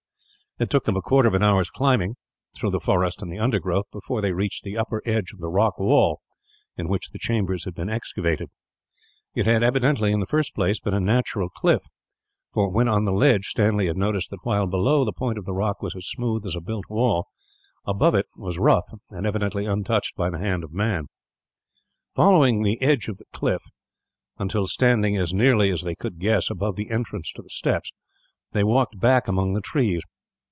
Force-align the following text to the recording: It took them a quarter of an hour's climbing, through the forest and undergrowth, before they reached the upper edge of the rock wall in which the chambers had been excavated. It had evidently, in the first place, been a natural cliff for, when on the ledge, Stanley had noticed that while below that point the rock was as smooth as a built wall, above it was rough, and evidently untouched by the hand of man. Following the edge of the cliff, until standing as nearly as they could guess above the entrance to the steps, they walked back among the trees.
It 0.59 0.69
took 0.69 0.83
them 0.85 0.97
a 0.97 1.01
quarter 1.01 1.27
of 1.27 1.33
an 1.33 1.41
hour's 1.43 1.71
climbing, 1.71 2.17
through 2.53 2.69
the 2.71 2.79
forest 2.81 3.23
and 3.23 3.35
undergrowth, 3.39 3.85
before 3.91 4.21
they 4.21 4.33
reached 4.33 4.63
the 4.63 4.77
upper 4.77 5.01
edge 5.05 5.31
of 5.31 5.39
the 5.39 5.47
rock 5.49 5.79
wall 5.79 6.19
in 6.77 6.87
which 6.87 7.09
the 7.09 7.17
chambers 7.17 7.63
had 7.63 7.73
been 7.73 7.89
excavated. 7.89 8.49
It 9.33 9.45
had 9.47 9.63
evidently, 9.63 10.11
in 10.11 10.19
the 10.19 10.27
first 10.27 10.53
place, 10.53 10.79
been 10.79 10.93
a 10.93 10.99
natural 10.99 11.49
cliff 11.49 11.83
for, 12.53 12.69
when 12.69 12.87
on 12.89 13.05
the 13.05 13.11
ledge, 13.13 13.45
Stanley 13.47 13.87
had 13.87 13.97
noticed 13.97 14.29
that 14.29 14.43
while 14.43 14.67
below 14.67 15.03
that 15.05 15.15
point 15.15 15.43
the 15.43 15.53
rock 15.53 15.81
was 15.81 15.95
as 15.95 16.05
smooth 16.05 16.45
as 16.45 16.55
a 16.55 16.61
built 16.61 16.85
wall, 16.89 17.27
above 17.87 18.13
it 18.13 18.27
was 18.35 18.59
rough, 18.59 18.85
and 19.09 19.25
evidently 19.25 19.65
untouched 19.65 20.15
by 20.17 20.29
the 20.29 20.37
hand 20.37 20.63
of 20.65 20.73
man. 20.73 21.05
Following 22.13 22.61
the 22.61 22.79
edge 22.83 23.07
of 23.07 23.17
the 23.17 23.25
cliff, 23.33 23.63
until 24.37 24.67
standing 24.67 25.15
as 25.15 25.33
nearly 25.33 25.71
as 25.71 25.81
they 25.81 25.95
could 25.95 26.19
guess 26.19 26.51
above 26.51 26.75
the 26.75 26.91
entrance 26.91 27.31
to 27.33 27.41
the 27.41 27.49
steps, 27.49 27.91
they 28.51 28.63
walked 28.65 28.99
back 28.99 29.27
among 29.27 29.53
the 29.53 29.61
trees. 29.61 30.03